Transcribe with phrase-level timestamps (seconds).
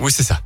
[0.00, 0.40] Oui, c'est ça.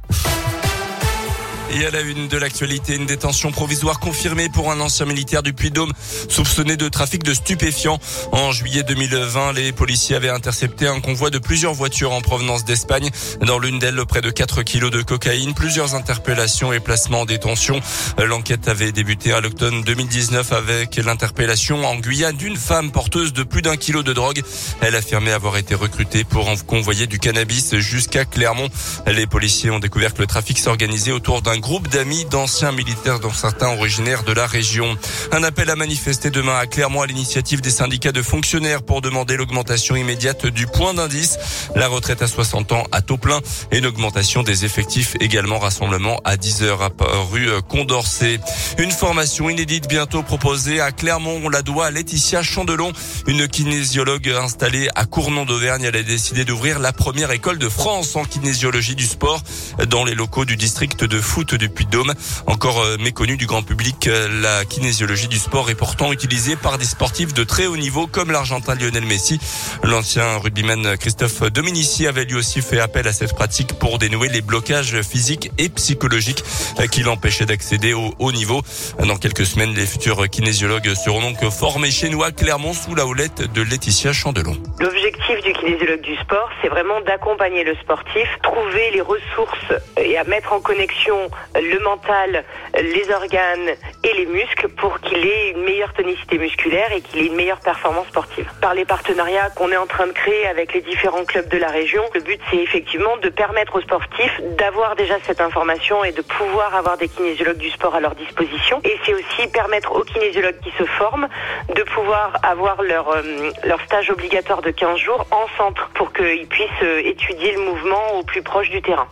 [1.76, 5.53] Et à la une de l'actualité, une détention provisoire confirmée pour un ancien militaire du
[5.53, 5.93] Puy-Dôme
[6.29, 7.98] soupçonné de trafic de stupéfiants.
[8.30, 13.10] En juillet 2020, les policiers avaient intercepté un convoi de plusieurs voitures en provenance d'Espagne.
[13.40, 17.81] Dans l'une d'elles, près de 4 kilos de cocaïne, plusieurs interpellations et placements en détention.
[18.25, 23.63] L'enquête avait débuté à l'automne 2019 avec l'interpellation en Guyane d'une femme porteuse de plus
[23.63, 24.43] d'un kilo de drogue.
[24.81, 28.69] Elle affirmait avoir été recrutée pour convoyer du cannabis jusqu'à Clermont.
[29.09, 33.32] Les policiers ont découvert que le trafic s'organisait autour d'un groupe d'amis d'anciens militaires dont
[33.32, 34.98] certains originaires de la région.
[35.32, 39.38] Un appel à manifester demain à Clermont à l'initiative des syndicats de fonctionnaires pour demander
[39.38, 41.38] l'augmentation immédiate du point d'indice,
[41.74, 43.40] la retraite à 60 ans à taux plein
[43.73, 46.90] et une augmentation des effectifs également rassemblement à 10 heures à
[47.32, 48.40] rue Condorcet.
[48.76, 51.40] Une formation inédite bientôt proposée à Clermont.
[51.45, 52.92] On la doit à Laetitia Chandelon,
[53.26, 55.84] une kinésiologue installée à Cournon d'Auvergne.
[55.84, 59.42] Elle a décidé d'ouvrir la première école de France en kinésiologie du sport
[59.88, 62.14] dans les locaux du district de foot du Puy-de-Dôme.
[62.46, 66.79] Encore euh, méconnu du grand public, euh, la kinésiologie du sport est pourtant utilisée par
[66.79, 69.41] des sportifs de très haut niveau comme l'Argentin Lionel Messi.
[69.83, 74.41] L'ancien rugbyman Christophe Dominici avait lui aussi fait appel à cette pratique pour dénouer les
[74.41, 76.45] blocages physiques et psychologiques
[76.81, 78.62] euh, qui l'empêchaient d'accéder au haut niveau.
[78.98, 83.07] Dans quelques semaines, les futurs kinésiologues seront donc formés chez nous à Clermont sous la
[83.07, 84.57] houlette de Laetitia Chandelon.
[84.81, 90.25] L'objectif du kinésiologue du sport, c'est vraiment d'accompagner le sportif, trouver les ressources et à
[90.25, 93.71] mettre en connexion le mental, les organes
[94.03, 97.61] et les muscles pour qu'il ait une meilleure tonicité musculaire et qu'il ait une meilleure
[97.61, 98.51] performance sportive.
[98.61, 101.69] Par les partenariats qu'on est en train de créer avec les différents clubs de la
[101.69, 106.23] région, le but c'est effectivement de permettre aux sportifs d'avoir déjà cette information et de
[106.23, 108.81] pouvoir avoir des kinésiologues du sport à leur disposition.
[108.85, 111.29] Et c'est aussi permettre aux kinésiologues qui se forment
[111.75, 113.23] de pouvoir avoir leur, euh,
[113.65, 118.19] leur stage obligatoire de 15 jours en centre pour qu'ils puissent euh, étudier le mouvement
[118.19, 119.09] au plus proche du terrain.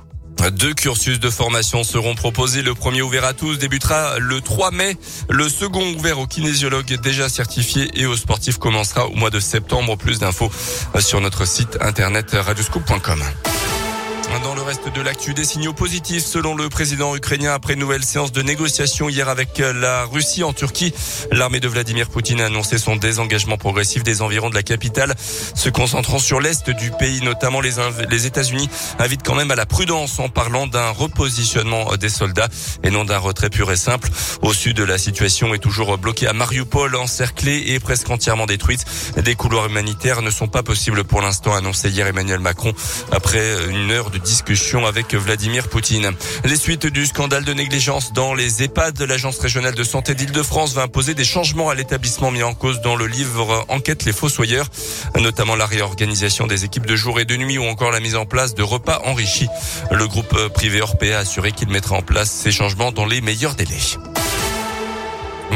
[0.50, 2.62] Deux cursus de formation seront proposés.
[2.62, 4.96] Le premier ouvert à tous débutera le 3 mai.
[5.28, 9.96] Le second ouvert aux kinésiologues déjà certifiés et aux sportifs commencera au mois de septembre.
[9.96, 10.50] Plus d'infos
[11.00, 13.22] sur notre site internet radioscoop.com.
[14.40, 18.02] Dans le reste de l'actu, des signaux positifs selon le président ukrainien après une nouvelle
[18.02, 20.92] séance de négociation hier avec la Russie en Turquie.
[21.30, 25.14] L'armée de Vladimir Poutine a annoncé son désengagement progressif des environs de la capitale,
[25.54, 27.72] se concentrant sur l'est du pays, notamment les,
[28.08, 32.48] les États-Unis invitent quand même à la prudence en parlant d'un repositionnement des soldats
[32.82, 34.08] et non d'un retrait pur et simple.
[34.40, 38.84] Au sud, la situation est toujours bloquée à Mariupol, encerclée et presque entièrement détruite.
[39.16, 42.72] Des couloirs humanitaires ne sont pas possibles pour l'instant, annoncé hier Emmanuel Macron
[43.12, 46.12] après une heure de discussion avec Vladimir Poutine.
[46.44, 50.82] Les suites du scandale de négligence dans les EHPAD, l'Agence régionale de santé d'Île-de-France va
[50.82, 54.68] imposer des changements à l'établissement mis en cause dans le livre Enquête les fossoyeurs,
[55.18, 58.26] notamment la réorganisation des équipes de jour et de nuit ou encore la mise en
[58.26, 59.48] place de repas enrichis.
[59.90, 63.54] Le groupe privé Orpea a assuré qu'il mettra en place ces changements dans les meilleurs
[63.54, 64.11] délais.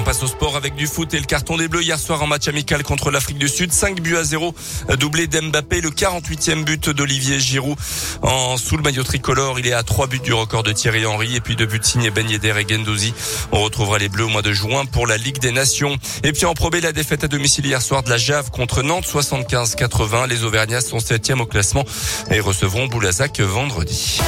[0.07, 2.29] On passe au sport avec du foot et le carton des Bleus hier soir en
[2.29, 3.73] match amical contre l'Afrique du Sud.
[3.73, 4.55] 5 buts à 0,
[5.01, 7.77] doublé d'Mbappé, le 48e but d'Olivier Giroud.
[8.23, 11.35] En sous le maillot tricolore, il est à 3 buts du record de Thierry Henry
[11.35, 13.15] et puis deux buts signés Ben Yedder et Gendouzi.
[13.51, 15.97] On retrouvera les Bleus au mois de juin pour la Ligue des Nations.
[16.23, 19.09] Et puis en probé la défaite à domicile hier soir de la Jave contre Nantes
[19.13, 20.29] 75-80.
[20.29, 21.85] Les Auvergnats sont 7 au classement
[22.31, 24.21] et recevront Boulazac vendredi.